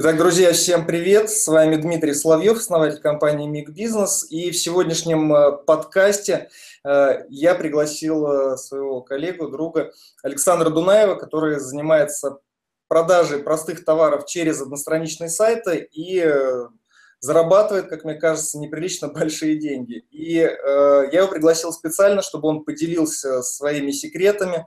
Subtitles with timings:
[0.00, 1.28] Итак, друзья, всем привет!
[1.28, 4.24] С вами Дмитрий Соловьев, основатель компании Миг Бизнес.
[4.30, 6.50] И в сегодняшнем э, подкасте
[6.84, 9.90] э, я пригласил э, своего коллегу, друга
[10.22, 12.38] Александра Дунаева, который занимается
[12.86, 16.24] продажей простых товаров через одностраничные сайты и
[17.18, 20.04] зарабатывает, как мне кажется, неприлично большие деньги.
[20.12, 24.64] И я его пригласил специально, чтобы он поделился своими секретами,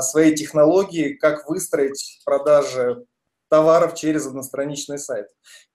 [0.00, 3.06] своей технологией, как выстроить продажи
[3.48, 5.26] товаров через одностраничный сайт.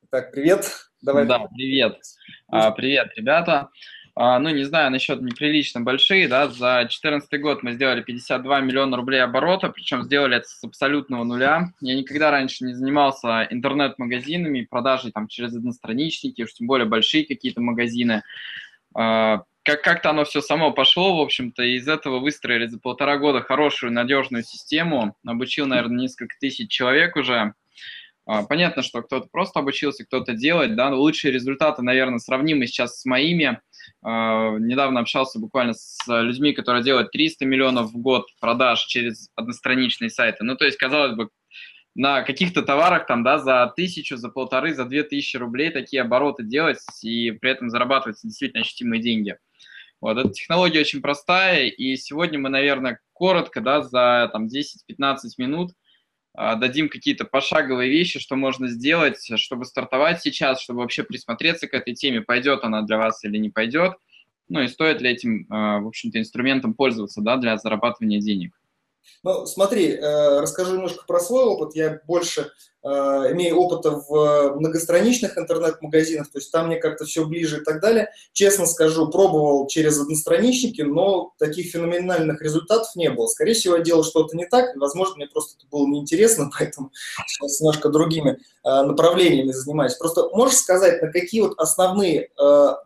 [0.10, 0.70] Так, привет.
[1.02, 1.26] Давай.
[1.26, 2.00] Да, привет.
[2.48, 3.70] А, привет, ребята.
[4.16, 8.96] А, ну, не знаю, насчет неприлично большие, да, за 2014 год мы сделали 52 миллиона
[8.96, 11.74] рублей оборота, причем сделали это с абсолютного нуля.
[11.82, 17.60] Я никогда раньше не занимался интернет-магазинами, продажей там через одностраничники, уж тем более большие какие-то
[17.62, 18.22] магазины.
[18.94, 23.18] А, как- как-то оно все само пошло, в общем-то, и из этого выстроили за полтора
[23.18, 25.16] года хорошую, надежную систему.
[25.26, 27.56] Обучил, наверное, несколько тысяч человек уже.
[28.26, 33.02] А, понятно, что кто-то просто обучился, кто-то делать, да, но лучшие результаты, наверное, сравнимы сейчас
[33.02, 33.60] с моими.
[34.02, 40.10] А, недавно общался буквально с людьми, которые делают 300 миллионов в год продаж через одностраничные
[40.10, 40.44] сайты.
[40.44, 41.30] Ну, то есть, казалось бы,
[41.96, 46.44] на каких-то товарах там, да, за тысячу, за полторы, за две тысячи рублей такие обороты
[46.44, 49.38] делать и при этом зарабатывать действительно ощутимые деньги.
[50.02, 55.72] Вот, эта технология очень простая, и сегодня мы, наверное, коротко, да, за там 10-15 минут
[56.36, 61.94] дадим какие-то пошаговые вещи, что можно сделать, чтобы стартовать сейчас, чтобы вообще присмотреться к этой
[61.94, 63.94] теме, пойдет она для вас или не пойдет,
[64.50, 68.60] ну и стоит ли этим, а, в общем-то, инструментом пользоваться, да, для зарабатывания денег.
[69.24, 71.76] Ну, смотри, э, расскажу немножко про свой опыт.
[71.76, 72.52] Я больше
[72.84, 77.80] э, имею опыта в многостраничных интернет-магазинах, то есть там мне как-то все ближе и так
[77.80, 78.10] далее.
[78.34, 83.28] Честно скажу, пробовал через одностраничники, но таких феноменальных результатов не было.
[83.28, 86.92] Скорее всего, я делал что-то не так, возможно, мне просто это было неинтересно, поэтому
[87.26, 89.94] сейчас немножко другими э, направлениями занимаюсь.
[89.94, 92.30] Просто можешь сказать, на какие вот основные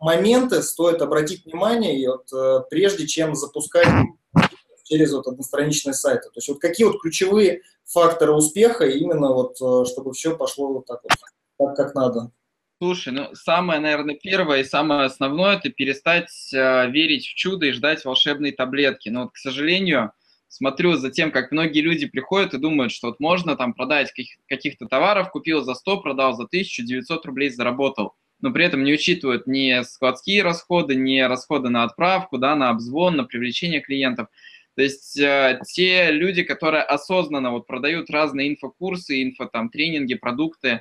[0.00, 3.88] моменты стоит обратить внимание, и вот, прежде чем запускать
[4.88, 6.28] через вот одностраничные сайты.
[6.28, 10.86] То есть вот какие вот ключевые факторы успеха именно вот, э, чтобы все пошло вот
[10.86, 11.12] так вот,
[11.58, 12.30] так как надо?
[12.80, 17.72] Слушай, ну самое, наверное, первое и самое основное– это перестать э, верить в чудо и
[17.72, 19.08] ждать волшебной таблетки.
[19.08, 20.12] Но вот, к сожалению,
[20.48, 24.38] смотрю за тем, как многие люди приходят и думают, что вот можно там продать каких-
[24.46, 28.14] каких-то товаров, купил за 100, продал за 1900 рублей, заработал.
[28.40, 33.16] Но при этом не учитывают ни складские расходы, ни расходы на отправку, да, на обзвон,
[33.16, 34.28] на привлечение клиентов–
[34.78, 40.68] то есть э, те люди, которые осознанно вот продают разные инфокурсы, инфо там тренинги, продукты,
[40.68, 40.80] э,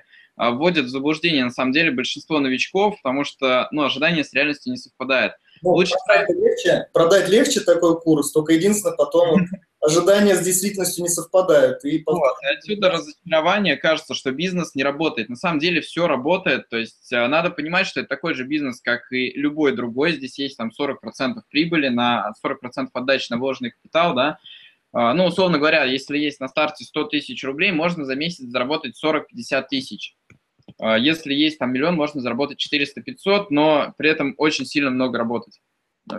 [0.52, 4.78] вводят в заблуждение на самом деле большинство новичков, потому что ну, ожидания с реальностью не
[4.78, 5.34] совпадают.
[5.64, 9.48] Ну, Лучше продать легче, продать легче такой курс, только единственное потом
[9.88, 11.84] ожидания с действительностью не совпадают.
[11.86, 15.30] И вот, отсюда разочарование, кажется, что бизнес не работает.
[15.30, 18.82] На самом деле все работает, то есть э, надо понимать, что это такой же бизнес,
[18.82, 20.14] как и любой другой.
[20.14, 24.38] Здесь есть там 40% прибыли на 40% отдачи на вложенный капитал, да,
[24.94, 28.96] а, ну, условно говоря, если есть на старте 100 тысяч рублей, можно за месяц заработать
[29.02, 30.16] 40-50 тысяч.
[30.80, 35.60] А, если есть там миллион, можно заработать 400-500, но при этом очень сильно много работать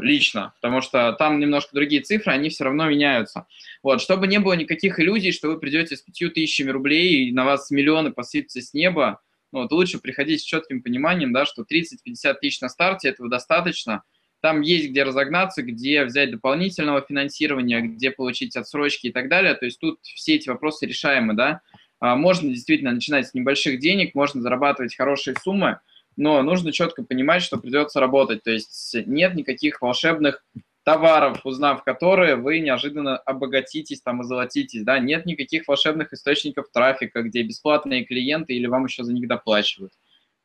[0.00, 3.46] лично, потому что там немножко другие цифры, они все равно меняются.
[3.82, 7.44] Вот, чтобы не было никаких иллюзий, что вы придете с 5 тысячами рублей и на
[7.44, 9.20] вас миллионы посыпятся с неба,
[9.52, 14.02] ну, вот лучше приходить с четким пониманием, да, что 30-50 тысяч на старте этого достаточно.
[14.40, 19.54] Там есть где разогнаться, где взять дополнительного финансирования, где получить отсрочки и так далее.
[19.54, 21.60] То есть тут все эти вопросы решаемы, да.
[21.98, 25.80] А, можно действительно начинать с небольших денег, можно зарабатывать хорошие суммы,
[26.18, 28.42] но нужно четко понимать, что придется работать.
[28.42, 30.44] То есть нет никаких волшебных
[30.82, 34.82] товаров, узнав которые, вы неожиданно обогатитесь там и золотитесь.
[34.82, 34.98] Да?
[34.98, 39.92] Нет никаких волшебных источников трафика, где бесплатные клиенты или вам еще за них доплачивают.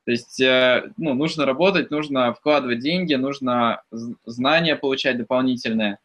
[0.05, 3.81] То есть э, ну, нужно работать, нужно вкладывать деньги, нужно
[4.25, 5.97] знания получать дополнительные.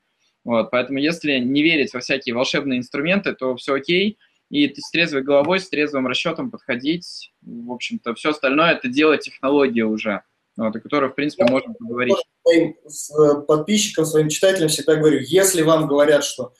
[0.44, 4.16] Вот, поэтому если не верить во всякие волшебные инструменты, то все окей
[4.50, 7.32] и с трезвой головой, с трезвым расчетом подходить.
[7.42, 10.22] В общем-то, все остальное это дело технологии уже,
[10.56, 12.16] вот, о которой, в принципе, Я можно поговорить.
[12.42, 16.54] Своим э, подписчикам, своим читателям всегда говорю, если вам говорят, что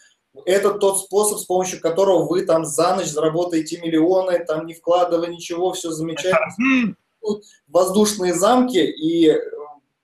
[0.45, 5.29] это тот способ, с помощью которого вы там за ночь заработаете миллионы, там не вкладывая
[5.29, 6.95] ничего, все замечательно.
[7.67, 9.35] Воздушные замки, и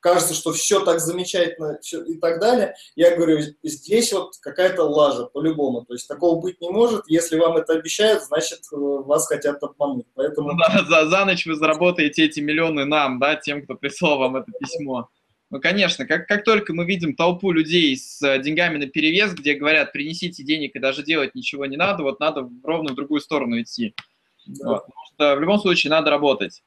[0.05, 2.75] кажется, что все так замечательно все, и так далее.
[2.95, 5.83] Я говорю, здесь вот какая-то лажа по-любому.
[5.87, 7.05] То есть такого быть не может.
[7.09, 10.05] Если вам это обещают, значит, э, вас хотят обмануть.
[10.15, 10.53] Поэтому...
[10.53, 14.37] Ну да, за, за ночь вы заработаете эти миллионы нам, да, тем, кто прислал вам
[14.37, 15.09] это письмо.
[15.49, 19.55] Ну, конечно, как, как только мы видим толпу людей с э, деньгами на перевес, где
[19.55, 23.59] говорят, принесите денег и даже делать ничего не надо, вот надо ровно в другую сторону
[23.59, 23.95] идти.
[24.45, 24.69] Да.
[24.69, 24.85] Вот.
[24.85, 26.63] Потому что в любом случае надо работать.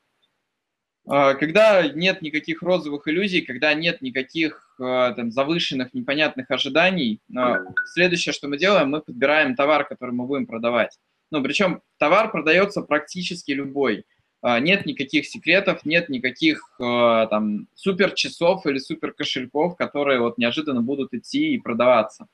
[1.10, 7.60] А, когда нет никаких розовых иллюзий, когда нет никаких а, там, завышенных, непонятных ожиданий, а,
[7.94, 11.00] следующее, что мы делаем, мы подбираем товар, который мы будем продавать.
[11.32, 14.06] Ну, причем товар продается практически любой.
[14.44, 21.14] Нет никаких секретов, нет никаких там супер часов или супер кошельков, которые вот неожиданно будут
[21.14, 22.28] идти и продаваться.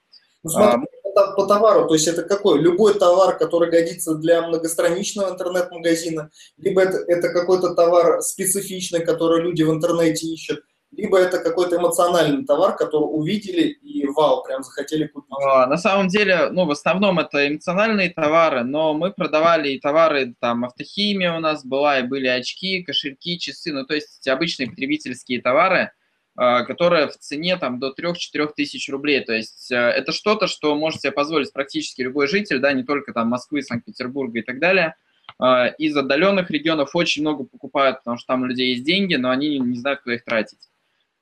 [0.43, 2.59] Ну, смотри, по товару, то есть это какой?
[2.59, 9.63] Любой товар, который годится для многостраничного интернет-магазина, либо это, это какой-то товар специфичный, который люди
[9.63, 10.61] в интернете ищут,
[10.91, 15.31] либо это какой-то эмоциональный товар, который увидели и вау, прям захотели купить.
[15.43, 20.35] А, на самом деле, ну, в основном это эмоциональные товары, но мы продавали и товары,
[20.39, 25.41] там, автохимия у нас была, и были очки, кошельки, часы, ну, то есть обычные потребительские
[25.41, 25.91] товары–
[26.35, 29.21] которая в цене там, до 3-4 тысяч рублей.
[29.21, 33.13] То есть э, это что-то, что может себе позволить практически любой житель, да, не только
[33.13, 34.95] там Москвы, Санкт-Петербурга и так далее.
[35.37, 39.29] А, из отдаленных регионов очень много покупают, потому что там у людей есть деньги, но
[39.29, 40.69] они не знают, куда их тратить.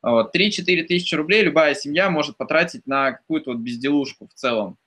[0.02, 0.36] А вот.
[0.36, 4.78] 3-4 тысячи рублей любая семья может потратить на какую-то вот безделушку в целом.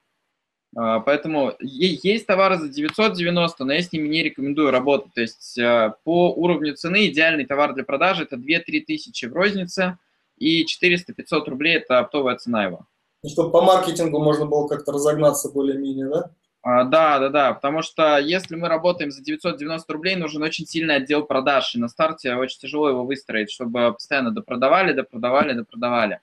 [0.73, 5.13] Поэтому есть товары за 990, но я с ними не рекомендую работать.
[5.13, 9.97] То есть э, по уровню цены идеальный товар для продажи– это 2-3 тысячи в рознице–
[10.37, 12.87] и 400-500 рублей– это оптовая цена его.
[13.23, 16.31] И чтобы по маркетингу можно было как-то разогнаться более-менее, да?
[16.61, 20.95] А, да, да, да, потому что если мы работаем за 990 рублей, нужен очень сильный
[20.95, 26.21] отдел продаж, и на старте очень тяжело его выстроить, чтобы постоянно допродавали, допродавали, допродавали.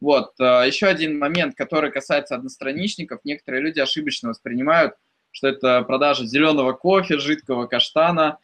[0.00, 4.94] Вот, э, еще один момент, который касается одностраничников, некоторые люди ошибочно воспринимают,
[5.30, 8.38] что это продажа зеленого кофе, жидкого каштана–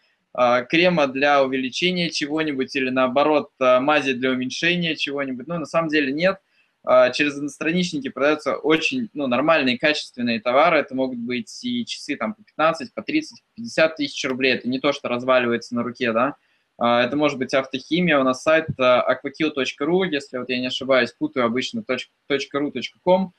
[0.68, 5.46] крема для увеличения чего-нибудь или наоборот а, мази для уменьшения чего-нибудь.
[5.46, 6.38] Ну, на самом деле нет.
[6.84, 10.78] А, через одностраничники продаются очень ну, нормальные, качественные товары.
[10.78, 14.54] Это могут быть и часы там, по 15, по 30, по 50 тысяч рублей.
[14.54, 16.36] Это не то, что разваливается на руке, да.
[16.78, 18.18] Это может быть автохимия.
[18.18, 23.34] У нас сайт aquakill.ru, если вот я не ошибаюсь, путаю обычно .ru.com.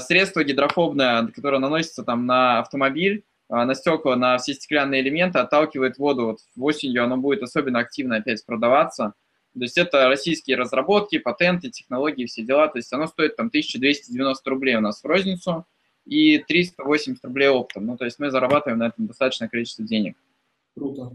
[0.00, 5.98] Средство гидрофобное, которое наносится там на автомобиль, а, на стекла, на все стеклянные элементы, отталкивает
[5.98, 6.26] воду.
[6.26, 9.14] Вот осенью оно будет особенно активно опять продаваться.
[9.54, 12.68] То есть это российские разработки, патенты, технологии, все дела.
[12.68, 15.66] То есть оно стоит там 1290 рублей у нас в розницу
[16.04, 17.86] и 380 рублей оптом.
[17.86, 20.16] Ну, то есть мы зарабатываем на этом достаточное количество денег.
[20.76, 21.12] Круто.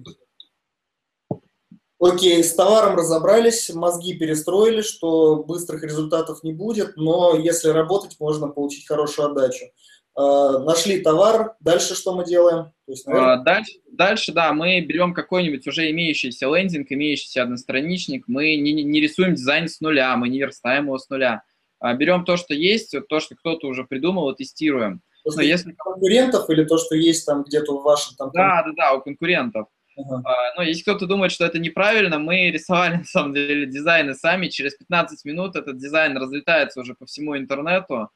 [1.99, 8.49] Окей, с товаром разобрались, мозги перестроили, что быстрых результатов не будет, но если работать, можно
[8.49, 9.67] получить хорошую отдачу.
[10.15, 12.65] Э, нашли товар, дальше что мы делаем?
[12.85, 13.43] То есть, наверное...
[13.43, 19.33] дальше, дальше, да, мы берем какой-нибудь уже имеющийся лендинг, имеющийся одностраничник, мы не, не рисуем
[19.33, 21.43] дизайн с нуля, мы не верстаем его с нуля.
[21.79, 25.01] А берем то, что есть, то, что кто-то уже придумал, и тестируем.
[25.23, 25.71] То, что Но если...
[25.71, 28.29] конкурентов или то, что есть там где-то в вашем там...
[28.33, 29.67] Да, да, да, у конкурентов.
[29.97, 30.21] Uh-huh.
[30.57, 34.47] Но если кто-то думает, что это неправильно, мы рисовали на самом деле дизайны сами.
[34.47, 38.09] Через 15 минут этот дизайн разлетается уже по всему интернету.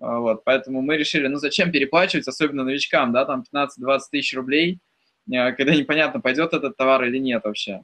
[0.00, 4.80] А, вот, поэтому мы решили, ну зачем переплачивать, особенно новичкам, да, там 15-20 тысяч рублей,
[5.30, 7.82] э, когда непонятно, пойдет этот товар или нет вообще.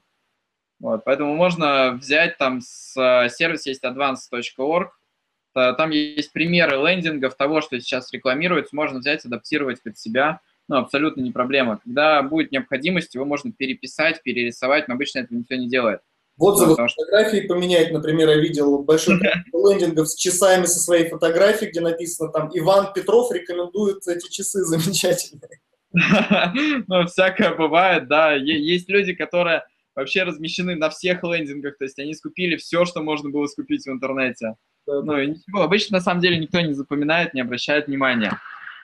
[0.79, 4.91] Вот, поэтому можно взять там с э, сервис есть advance.org,
[5.55, 11.23] там есть примеры лендингов того, что сейчас рекламируется, можно взять, адаптировать под себя, ну, абсолютно
[11.23, 11.79] не проблема.
[11.83, 16.00] Когда будет необходимость, его можно переписать, перерисовать, но обычно это никто не делает.
[16.37, 19.19] В отзывах Потому фотографии поменять, например, я видел большой
[19.52, 25.61] лендингов с часами со своей фотографией, где написано там «Иван Петров рекомендует эти часы замечательные».
[26.88, 28.35] Ну, всякое бывает, да.
[28.35, 29.62] Есть люди, которые
[29.95, 33.90] вообще размещены на всех лендингах, то есть они скупили все, что можно было скупить в
[33.90, 34.57] интернете.
[34.87, 38.38] Ну, и ничего, обычно на самом деле никто не запоминает, не обращает внимания.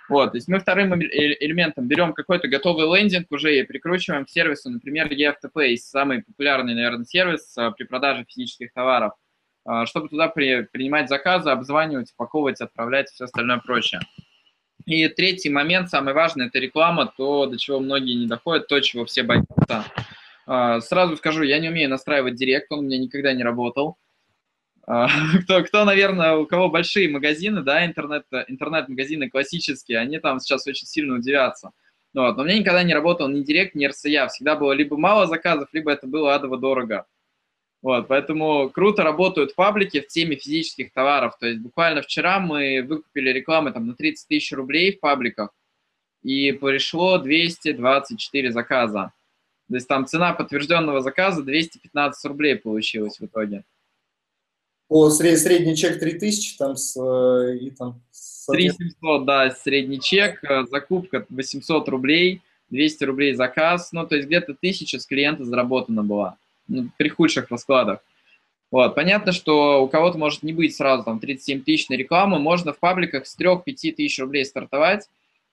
[0.08, 4.70] Вот, то есть мы вторым элементом берем какой-то готовый лендинг уже и прикручиваем к сервису,
[4.70, 9.12] например, EFTP, есть самый популярный, наверное, сервис а, при продаже физических товаров,
[9.64, 14.00] а, чтобы туда при, принимать заказы, обзванивать, упаковывать, отправлять и все остальное прочее.
[14.84, 19.04] И третий момент, самый важный, это реклама, то, до чего многие не доходят, то, чего
[19.04, 19.84] все боятся.
[20.44, 23.96] Сразу скажу, я не умею настраивать директ, он у меня никогда не работал.
[24.86, 25.08] А,
[25.44, 30.86] кто, кто, наверное, у кого большие магазины, да, интернет, интернет-магазины классические, они там сейчас очень
[30.86, 31.72] сильно удивятся.
[32.14, 32.36] Вот.
[32.36, 34.28] Но у меня никогда не работал ни Директ, ни РСЯ.
[34.28, 37.06] Всегда было либо мало заказов, либо это было адово дорого.
[37.80, 41.36] Вот, поэтому круто работают паблики в теме физических товаров.
[41.40, 45.50] То есть буквально вчера мы выкупили рекламы там, на 30 тысяч рублей в пабликах,
[46.22, 49.12] и пришло 224 заказа.
[49.68, 53.64] То есть там цена подтвержденного заказа 215 рублей получилась в итоге.
[55.10, 58.00] Сред, средний чек 3000, там с, и там...
[58.50, 64.54] 3700, да, средний чек, э, закупка 800 рублей, 200 рублей заказ, ну, то есть где-то
[64.54, 68.00] тысяча с клиента заработана была ну, при худших раскладах.
[68.70, 68.94] Вот.
[68.94, 72.78] Понятно, что у кого-то может не быть сразу там 37 тысяч на рекламу, можно в
[72.78, 75.08] пабликах с 3-5 тысяч рублей стартовать,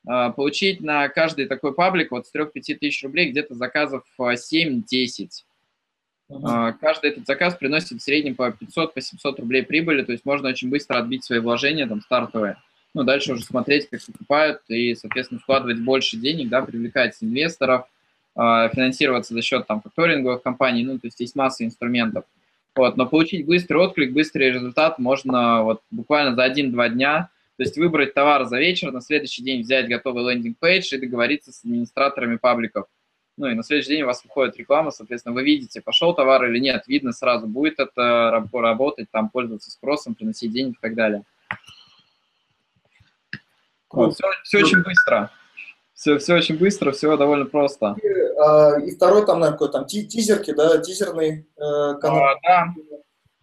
[0.08, 5.44] а, получить на каждый такой паблик вот с 3-5 тысяч рублей где-то заказов 7-10.
[6.30, 6.74] Uh-huh.
[6.80, 8.90] Каждый этот заказ приносит в среднем по 500-700
[9.24, 12.58] по рублей прибыли, то есть можно очень быстро отбить свои вложения там стартовые.
[12.94, 17.88] Ну, дальше уже смотреть, как покупают и, соответственно, вкладывать больше денег, да, привлекать инвесторов,
[18.36, 22.26] а, финансироваться за счет там факторинговых компаний, ну, то есть есть масса инструментов.
[22.76, 27.30] Вот, но получить быстрый отклик, быстрый результат можно вот буквально за один-два дня.
[27.58, 31.66] То есть выбрать товар за вечер, на следующий день взять готовый лендинг-пейдж и договориться с
[31.66, 32.86] администраторами пабликов.
[33.40, 36.60] Ну и на следующий день у вас выходит реклама, соответственно, вы видите, пошел товар или
[36.60, 41.24] нет, видно сразу, будет это работать, там пользоваться спросом, приносить деньги и так далее.
[43.90, 45.32] Вот, все, все очень быстро.
[45.94, 47.96] Все, все очень быстро, все довольно просто.
[48.04, 52.24] И, а, и второй там, наверное, какой там тизерки, да, тизерный э, канал.
[52.24, 52.68] А, да.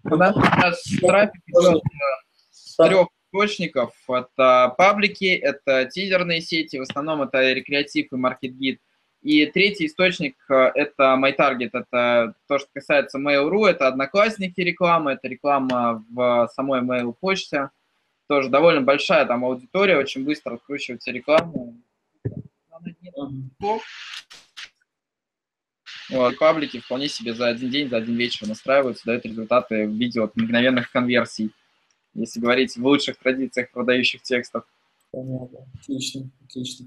[0.05, 0.35] У нас
[1.01, 1.83] трафик идет
[2.51, 3.95] с трех источников.
[4.09, 8.79] Это паблики, это тизерные сети, в основном это рекреатив и маркетгид.
[9.23, 16.05] И третий источник– это MyTarget, это то, что касается Mail.ru, это одноклассники реклама, это реклама
[16.11, 17.71] в самой Mail почте.
[18.29, 21.75] Тоже довольно большая там аудитория, очень быстро откручивается реклама.
[26.09, 30.21] Вот, паблики вполне себе за один день, за один вечер настраиваются, дают результаты в виде
[30.21, 31.51] вот мгновенных конверсий,
[32.15, 34.65] если говорить в лучших традициях продающих текстов.
[35.11, 36.87] Понятно, отлично, отлично.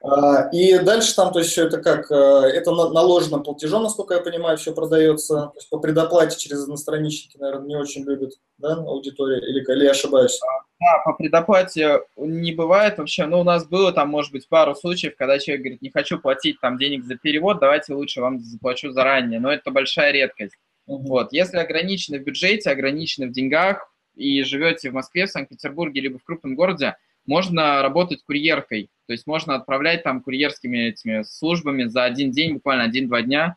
[0.00, 4.20] А, и дальше там, то есть, все это как, э, это наложено платежом, насколько я
[4.20, 9.38] понимаю, все продается, то есть по предоплате через одностраничники, наверное, не очень любят, да, аудитория,
[9.38, 10.38] или, или я ошибаюсь?
[10.78, 15.16] Да, по предоплате не бывает вообще, ну, у нас было там, может быть, пару случаев,
[15.16, 19.40] когда человек говорит, не хочу платить там денег за перевод, давайте лучше вам заплачу заранее,
[19.40, 20.54] но это большая редкость.
[20.86, 21.08] Угу.
[21.08, 26.18] Вот, если ограничены в бюджете, ограничены в деньгах, и живете в Москве, в Санкт-Петербурге, либо
[26.18, 32.04] в крупном городе, можно работать курьеркой, то есть можно отправлять там курьерскими этими службами за
[32.04, 33.56] один день, буквально один-два дня,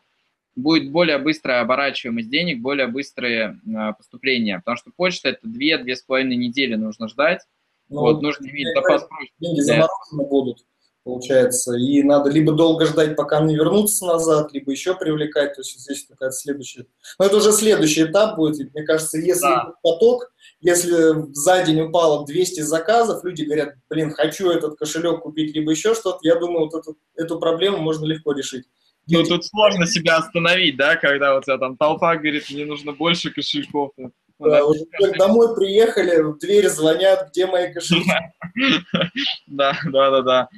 [0.56, 6.02] будет более быстрая оборачиваемость денег, более быстрые э, поступления, потому что почта это две-две с
[6.02, 7.42] половиной недели нужно ждать,
[7.90, 9.06] ну, вот, нужно иметь запас
[9.40, 10.64] Деньги заморожены будут
[11.04, 11.74] получается.
[11.74, 15.54] И надо либо долго ждать, пока они вернутся назад, либо еще привлекать.
[15.54, 16.86] То есть здесь такая следующая...
[17.18, 18.72] Но это уже следующий этап будет.
[18.72, 19.74] мне кажется, если да.
[19.82, 25.72] поток, если за день упало 200 заказов, люди говорят, блин, хочу этот кошелек купить, либо
[25.72, 28.64] еще что-то, я думаю, вот эту, эту проблему можно легко решить.
[29.08, 33.30] Ну, тут сложно себя остановить, да, когда у тебя там толпа говорит, мне нужно больше
[33.32, 33.90] кошельков.
[34.38, 34.84] Да, уже
[35.18, 38.10] домой приехали, в дверь звонят, где мои кошельки.
[39.46, 40.48] Да, да, да, да.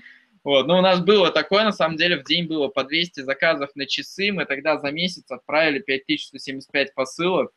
[0.45, 0.67] Вот.
[0.67, 3.87] Но у нас было такое, на самом деле, в день было по 200 заказов на
[3.87, 4.31] часы.
[4.31, 7.51] Мы тогда за месяц отправили 5175 посылок.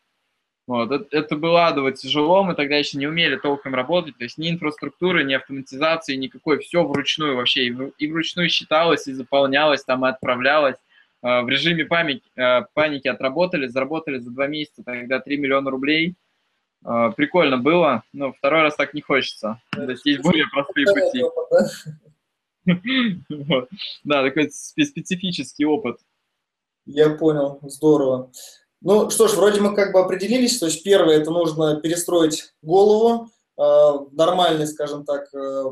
[0.68, 0.92] Вот.
[0.92, 4.50] Это, это было адово тяжело, мы тогда еще не умели толком работать, то есть ни
[4.50, 10.06] инфраструктуры, ни автоматизации, никакой, все вручную вообще, и, в, и вручную считалось, и заполнялось, там
[10.06, 10.76] и отправлялось.
[11.22, 16.16] А, в режиме памяти, а, паники отработали, заработали за два месяца тогда 3 миллиона рублей.
[16.84, 19.62] А, прикольно было, но второй раз так не хочется.
[19.72, 21.24] То есть есть более простые пути.
[24.04, 26.00] Да, такой специфический опыт.
[26.86, 28.32] Я понял, здорово.
[28.82, 33.30] Ну что ж, вроде мы как бы определились, то есть первое, это нужно перестроить голову,
[33.58, 35.64] э, нормальный, скажем так, э,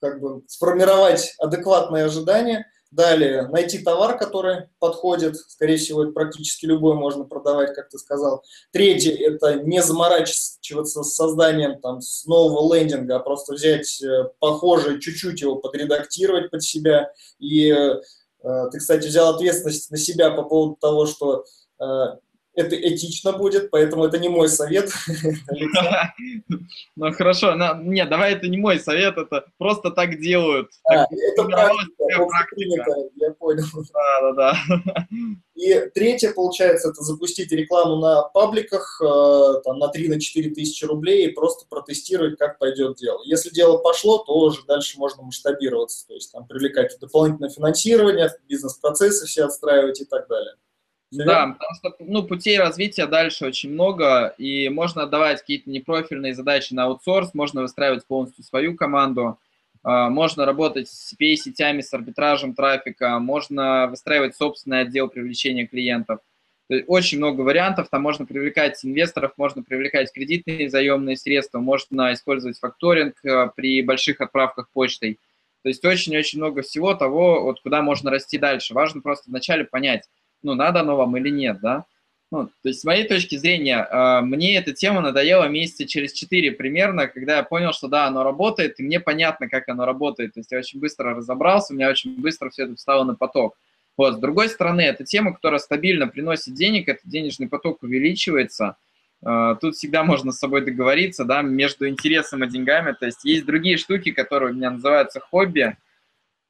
[0.00, 5.38] как бы сформировать адекватные ожидания, Далее, найти товар, который подходит.
[5.38, 8.44] Скорее всего, практически любой можно продавать, как ты сказал.
[8.70, 15.40] Третье– это не заморачиваться с созданием там, нового лендинга, а просто взять э, похожий, чуть-чуть
[15.40, 17.10] его подредактировать под себя.
[17.38, 18.02] И э,
[18.70, 21.46] ты, кстати, взял ответственность на себя по поводу того, что
[21.80, 21.84] э,
[22.54, 24.90] это этично будет, поэтому это не мой совет.
[26.96, 30.70] Ну хорошо, нет, давай это не мой совет, это просто так делают.
[30.84, 33.64] А, это практика, я понял.
[33.92, 35.06] Да, да, да.
[35.54, 40.18] И третье, получается, это запустить рекламу на пабликах э, там, на 3-4
[40.50, 43.20] тысячи рублей и просто протестировать, как пойдет дело.
[43.24, 49.26] Если дело пошло, то уже дальше можно масштабироваться, то есть там привлекать дополнительное финансирование, бизнес-процессы
[49.26, 50.54] все отстраивать и так далее.
[51.12, 56.72] Да, потому что ну, путей развития дальше очень много, и можно отдавать какие-то непрофильные задачи
[56.72, 59.38] на аутсорс, можно выстраивать полностью свою команду,
[59.82, 66.20] а, можно работать с CPA-сетями, с арбитражем трафика, можно выстраивать собственный отдел привлечения клиентов.
[66.68, 72.14] То есть очень много вариантов, там можно привлекать инвесторов, можно привлекать кредитные заемные средства, можно
[72.14, 75.18] использовать факторинг а, при больших отправках почтой.
[75.62, 78.74] То есть очень-очень много всего того, вот куда можно расти дальше.
[78.74, 80.08] Важно просто вначале понять,
[80.42, 81.84] ну, надо оно вам или нет, да.
[82.32, 86.52] Ну, то есть с моей точки зрения, э, мне эта тема надоела месяца через 4
[86.52, 90.32] примерно, когда я понял, что да, оно работает, и мне понятно, как оно работает.
[90.32, 93.58] То есть я очень быстро разобрался, у меня очень быстро все это встало на поток.
[93.98, 98.76] Вот, с другой стороны, это тема, которая стабильно приносит денег, этот денежный поток увеличивается.
[99.22, 102.96] Э, тут всегда можно с собой договориться, да, между интересом и деньгами.
[102.98, 105.76] То есть есть другие штуки, которые у меня называются хобби.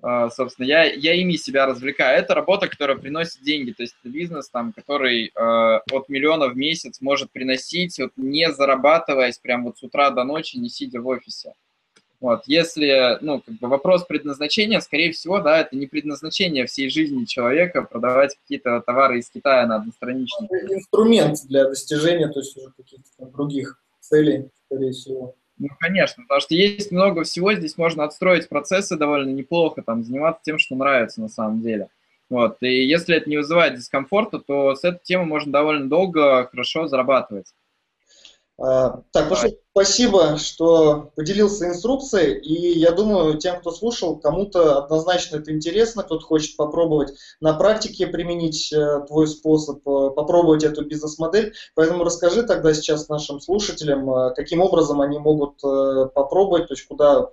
[0.02, 2.18] Э, собственно, я, я ими себя развлекаю.
[2.18, 3.70] Это работа, которая приносит деньги.
[3.70, 8.50] То есть это бизнес, там, который э, от миллиона в месяц может приносить, вот, не
[8.52, 11.54] зарабатываясь прям вот с утра до ночи, не сидя в офисе.
[12.20, 17.24] Вот, если, ну, как бы вопрос предназначения, скорее всего, да, это не предназначение всей жизни
[17.24, 20.48] человека продавать какие-то товары из Китая на одностраничных.
[20.70, 25.34] Инструмент для достижения, то есть уже каких-то других целей, скорее всего.
[25.58, 30.40] Ну, конечно, потому что есть много всего, здесь можно отстроить процессы довольно неплохо, там, заниматься
[30.44, 31.88] тем, что нравится на самом деле.
[32.30, 36.86] Вот, и если это не вызывает дискомфорта, то с этой темой можно довольно долго хорошо
[36.88, 37.52] зарабатывать.
[38.58, 45.36] А, так, Паша, спасибо, что поделился инструкцией, и я думаю, тем, кто слушал, кому-то однозначно
[45.36, 51.54] это интересно, кто-то хочет попробовать на практике применить э, твой способ, э, попробовать эту бизнес-модель,
[51.74, 55.60] поэтому расскажи тогда сейчас нашим слушателям, э, каким образом они могут
[56.14, 57.28] попробовать, то есть куда,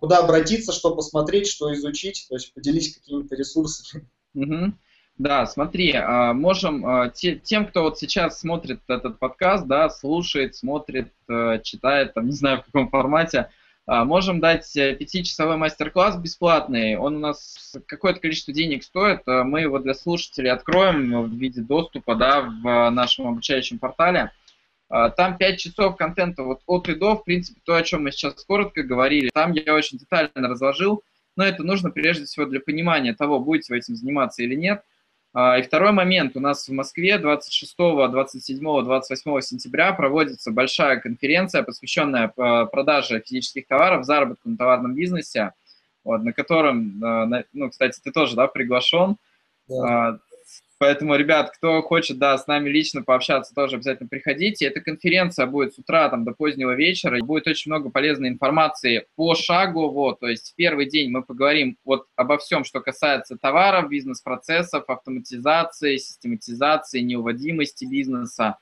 [0.00, 4.08] куда обратиться, что посмотреть, что изучить, то есть поделись какими-то ресурсами.
[4.34, 4.74] Угу.
[5.18, 11.10] Да, смотри, а, можем а, тем, кто вот сейчас смотрит этот подкаст, да, слушает, смотрит,
[11.26, 13.48] э, читает, там, не знаю, в каком формате,
[13.86, 16.96] а, можем дать э, пятичасовой мастер-класс бесплатный.
[16.96, 19.22] Он у нас какое-то количество денег стоит.
[19.26, 24.32] Мы его для слушателей откроем в виде доступа да, в нашем обучающем портале.
[24.88, 28.44] Там 5 часов контента вот от и до, в принципе, то, о чем мы сейчас
[28.44, 29.30] коротко говорили.
[29.32, 31.02] Там я очень детально разложил,
[31.36, 34.82] но это нужно прежде всего для понимания того, будете вы этим заниматься или нет–
[35.36, 36.34] и второй момент.
[36.36, 43.66] У нас в Москве 26, 27, 28 сентября проводится большая конференция, посвященная а, продаже физических
[43.66, 45.52] товаров, заработку на товарном бизнесе,
[46.04, 49.16] вот, на котором, а, ну, кстати, ты тоже да, приглашен.
[49.68, 50.20] Да.
[50.78, 54.66] Поэтому, ребят, кто хочет, да, с нами лично пообщаться, тоже обязательно приходите.
[54.66, 57.18] Эта конференция будет с утра там, до позднего вечера.
[57.22, 59.88] Будет очень много полезной информации по шагу.
[59.88, 64.84] Вот, то есть в первый день мы поговорим вот обо всем, что касается товаров, бизнес-процессов,
[64.88, 68.58] автоматизации, систематизации, неуводимости бизнеса.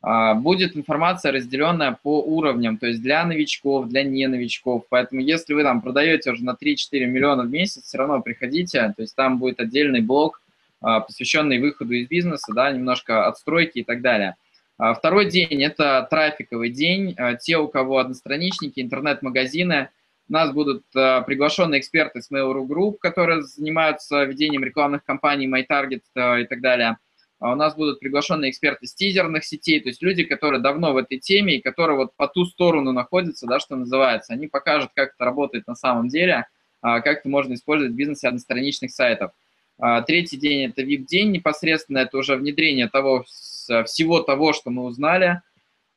[0.00, 4.86] А, будет информация, разделенная по уровням, то есть для новичков, для не новичков.
[4.88, 8.92] Поэтому если вы там продаете уже на 3-4 миллиона в месяц, все равно приходите.
[8.96, 10.41] То есть там будет отдельный блок
[10.82, 14.36] посвященный выходу из бизнеса, да, немножко отстройки и так далее.
[14.78, 17.14] А, второй день– это трафиковый день.
[17.16, 19.90] А, те, у кого одностраничники, интернет-магазины,
[20.28, 26.46] у нас будут приглашенные эксперты с Mail.ru Group, которые занимаются ведением рекламных кампаний, MyTarget и
[26.46, 26.96] так далее.
[27.38, 31.18] У нас будут приглашенные эксперты с тизерных сетей, то есть люди, которые давно в этой
[31.18, 34.32] теме и которые вот по ту сторону находятся, да, что называется.
[34.32, 36.46] Они покажут, как это работает на самом деле,
[36.80, 39.32] как это можно использовать в бизнесе одностраничных сайтов.
[39.84, 45.42] А, третий день– это VIP-день непосредственно, это уже внедрение того, всего того, что мы узнали.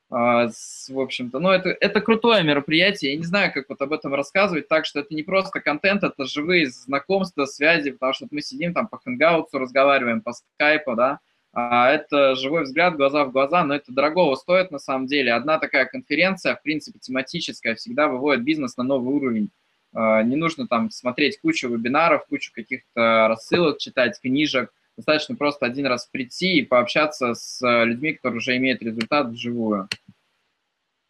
[0.09, 0.47] А,
[0.89, 4.67] в общем-то, ну, это, это крутое мероприятие, я не знаю, как вот об этом рассказывать,
[4.67, 8.87] так что это не просто контент, это живые знакомства, связи, потому что мы сидим там
[8.87, 11.19] по хэнгаутсу, разговариваем по скайпу, да,
[11.53, 15.31] а это живой взгляд, глаза в глаза, но это дорогого стоит на самом деле.
[15.31, 19.51] Одна такая конференция, в принципе, тематическая, всегда выводит бизнес на новый уровень.
[19.95, 24.71] А, не нужно там смотреть кучу вебинаров, кучу каких-то рассылок, читать книжек.
[24.97, 29.87] Достаточно просто один раз прийти и пообщаться с людьми, которые уже имеют результат вживую.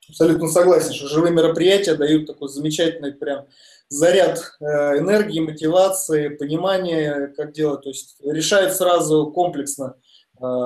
[0.08, 3.48] Абсолютно согласен, что живые мероприятия дают такой замечательный прям
[3.90, 4.66] заряд э,
[5.00, 7.82] энергии, мотивации, понимания, как делать.
[7.82, 9.96] То есть решает сразу комплексно,
[10.40, 10.66] э,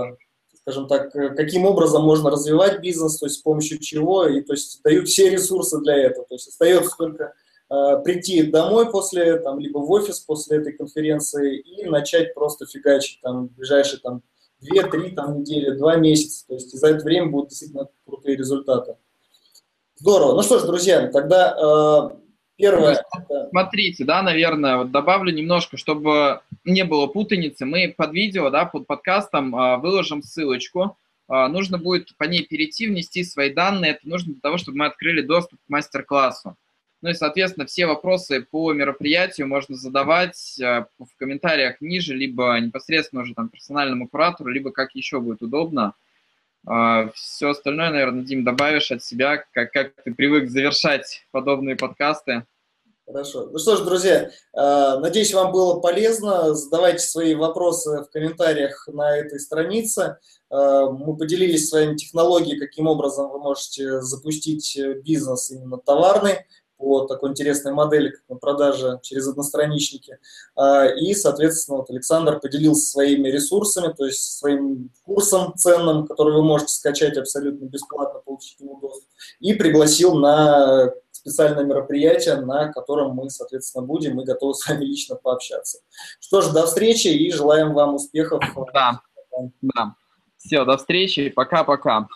[0.62, 4.82] скажем так, каким образом можно развивать бизнес, то есть с помощью чего, и то есть
[4.84, 6.26] дают все ресурсы для этого.
[6.28, 11.60] То есть остается только Э, прийти домой после, там, либо в офис после этой конференции
[11.60, 14.24] и начать просто фигачить там ближайшие там
[14.62, 16.48] 2-3 там, недели, 2 месяца.
[16.48, 18.96] То есть за это время будут действительно крутые результаты.
[19.96, 20.36] Здорово.
[20.36, 22.16] Ну что ж, друзья, тогда э,
[22.56, 23.04] первое...
[23.50, 27.66] Смотрите, да, наверное, вот добавлю немножко, чтобы не было путаницы.
[27.66, 30.98] Мы под видео, да, под подкастом э, выложим ссылочку.
[31.28, 33.92] Э, нужно будет по ней перейти, внести свои данные.
[33.92, 36.56] Это нужно для того, чтобы мы открыли доступ к мастер-классу.
[37.02, 43.22] Ну и, соответственно, все вопросы по мероприятию можно задавать э, в комментариях ниже, либо непосредственно
[43.22, 45.94] уже там персональному куратору, либо как еще будет удобно.
[46.68, 52.46] А, все остальное, наверное, Дим, добавишь от себя, как, как ты привык завершать подобные подкасты.
[53.06, 53.48] Хорошо.
[53.50, 56.54] Ну что ж, друзья, надеюсь, вам было полезно.
[56.54, 60.20] Задавайте свои вопросы в комментариях на этой странице.
[60.52, 66.46] Мы поделились своими технологиями, каким образом вы можете запустить бизнес именно товарный
[66.80, 70.18] по такой интересной модели, как на продаже через одностраничники.
[70.56, 76.42] А, и, соответственно, вот Александр поделился своими ресурсами, то есть своим курсом ценным, который вы
[76.42, 79.10] можете скачать абсолютно бесплатно, получить нему доступ,
[79.42, 85.18] и пригласил на специальное мероприятие, на котором мы, соответственно, будем и готовы с вами лично
[85.18, 85.80] пообщаться.
[86.22, 88.42] Что ж, до встречи и желаем вам успехов.
[88.74, 89.02] Да,
[89.62, 89.96] да.
[90.38, 92.08] Все, до встречи, пока-пока.